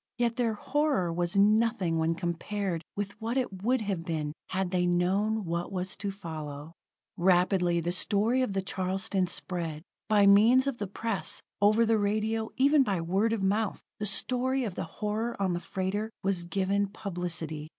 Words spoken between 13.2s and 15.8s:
of mouth, the story of the horror on the